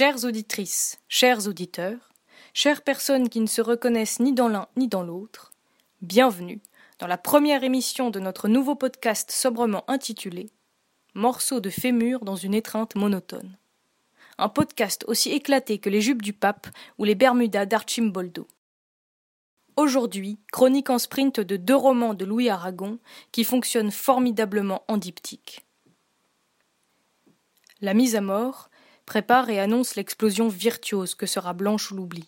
[0.00, 2.12] Chères auditrices, chers auditeurs,
[2.54, 5.52] chères personnes qui ne se reconnaissent ni dans l'un ni dans l'autre,
[6.02, 6.60] bienvenue
[7.00, 10.52] dans la première émission de notre nouveau podcast sobrement intitulé
[11.14, 13.56] Morceaux de fémur dans une étreinte monotone.
[14.38, 16.68] Un podcast aussi éclaté que les jupes du pape
[16.98, 18.46] ou les Bermudas d'Archimboldo.
[19.74, 23.00] Aujourd'hui, chronique en sprint de deux romans de Louis Aragon
[23.32, 25.66] qui fonctionnent formidablement en diptyque.
[27.80, 28.70] La mise à mort
[29.08, 32.26] prépare et annonce l'explosion virtuose que sera Blanche ou l'oubli.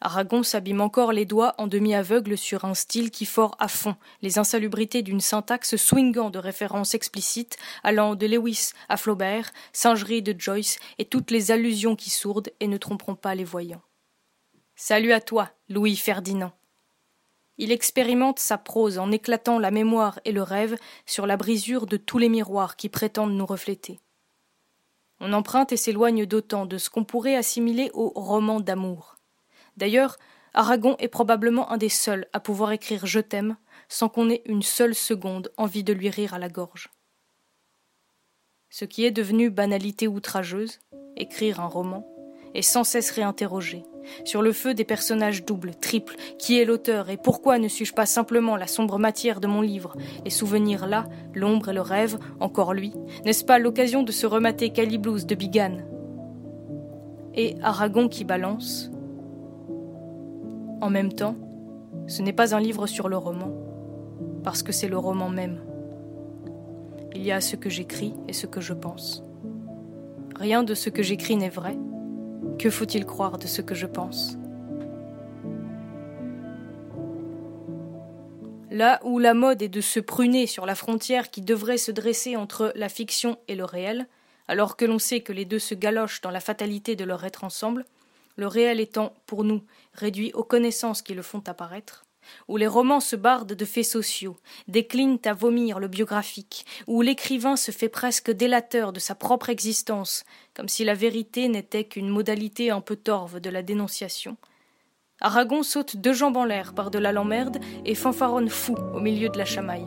[0.00, 4.38] Aragon s'abîme encore les doigts en demi-aveugle sur un style qui fort à fond les
[4.38, 10.78] insalubrités d'une syntaxe swingant de références explicites allant de Lewis à Flaubert, singerie de Joyce
[10.98, 13.82] et toutes les allusions qui sourdent et ne tromperont pas les voyants.
[14.76, 16.52] Salut à toi, Louis Ferdinand.
[17.58, 21.96] Il expérimente sa prose en éclatant la mémoire et le rêve sur la brisure de
[21.96, 23.98] tous les miroirs qui prétendent nous refléter.
[25.24, 29.14] On emprunte et s'éloigne d'autant de ce qu'on pourrait assimiler au roman d'amour.
[29.76, 30.18] D'ailleurs,
[30.52, 33.56] Aragon est probablement un des seuls à pouvoir écrire Je t'aime
[33.88, 36.90] sans qu'on ait une seule seconde envie de lui rire à la gorge.
[38.68, 40.80] Ce qui est devenu banalité outrageuse,
[41.16, 42.04] écrire un roman,
[42.54, 43.84] est sans cesse réinterrogé,
[44.24, 48.06] sur le feu des personnages doubles, triples, qui est l'auteur et pourquoi ne suis-je pas
[48.06, 52.74] simplement la sombre matière de mon livre, les souvenirs là, l'ombre et le rêve, encore
[52.74, 52.92] lui,
[53.24, 55.78] n'est-ce pas l'occasion de se remater Caliblouse de Bigan
[57.34, 58.90] Et Aragon qui balance.
[60.80, 61.36] En même temps,
[62.06, 63.52] ce n'est pas un livre sur le roman,
[64.42, 65.60] parce que c'est le roman même.
[67.14, 69.22] Il y a ce que j'écris et ce que je pense.
[70.34, 71.76] Rien de ce que j'écris n'est vrai,
[72.62, 74.38] que faut-il croire de ce que je pense
[78.70, 82.36] Là où la mode est de se pruner sur la frontière qui devrait se dresser
[82.36, 84.06] entre la fiction et le réel,
[84.46, 87.42] alors que l'on sait que les deux se galochent dans la fatalité de leur être
[87.42, 87.84] ensemble,
[88.36, 92.04] le réel étant, pour nous, réduit aux connaissances qui le font apparaître,
[92.48, 94.36] où les romans se bardent de faits sociaux,
[94.68, 100.24] déclinent à vomir le biographique, où l'écrivain se fait presque délateur de sa propre existence,
[100.54, 104.36] comme si la vérité n'était qu'une modalité un peu torve de la dénonciation.
[105.20, 109.28] Aragon saute deux jambes en l'air par de la l'emmerde et fanfaronne fou au milieu
[109.28, 109.86] de la chamaille.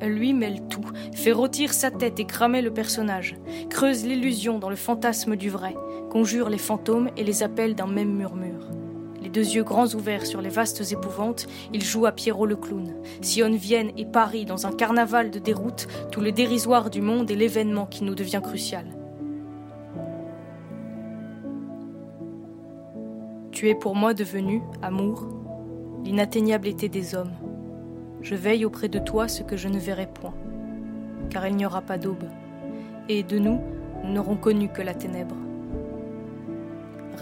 [0.00, 3.36] Lui mêle tout, fait rôtir sa tête et cramer le personnage,
[3.70, 5.74] creuse l'illusion dans le fantasme du vrai,
[6.10, 8.68] conjure les fantômes et les appelle d'un même murmure
[9.28, 13.56] deux yeux grands ouverts sur les vastes épouvantes, il joue à Pierrot le clown, sillonne
[13.56, 17.86] Vienne et Paris dans un carnaval de déroute, tout le dérisoire du monde et l'événement
[17.86, 18.86] qui nous devient crucial.
[23.52, 25.28] Tu es pour moi devenu, amour,
[26.04, 27.32] l'inatteignable été des hommes.
[28.20, 30.34] Je veille auprès de toi ce que je ne verrai point,
[31.30, 32.24] car il n'y aura pas d'aube,
[33.08, 33.60] et de nous,
[34.04, 35.36] nous n'aurons connu que la ténèbre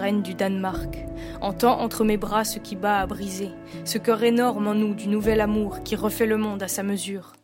[0.00, 1.04] reine du Danemark,
[1.42, 3.50] entends entre mes bras ce qui bat à briser,
[3.84, 7.34] ce cœur énorme en nous du nouvel amour qui refait le monde à sa mesure.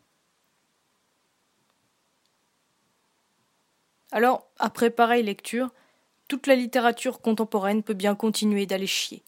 [4.10, 5.68] Alors, après pareille lecture,
[6.28, 9.22] toute la littérature contemporaine peut bien continuer d'aller chier.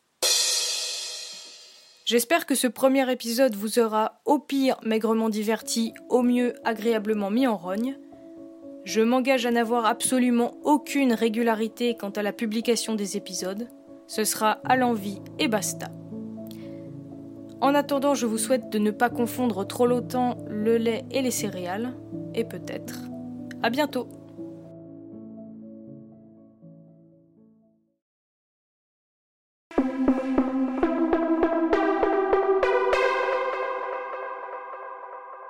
[2.06, 7.46] J'espère que ce premier épisode vous aura au pire maigrement diverti, au mieux agréablement mis
[7.46, 7.98] en rogne.
[8.88, 13.68] Je m'engage à n'avoir absolument aucune régularité quant à la publication des épisodes.
[14.06, 15.88] Ce sera à l'envie et basta.
[17.60, 21.30] En attendant, je vous souhaite de ne pas confondre trop longtemps le lait et les
[21.30, 21.98] céréales.
[22.34, 23.02] Et peut-être.
[23.62, 24.08] À bientôt!